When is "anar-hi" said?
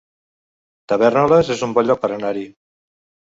2.17-2.47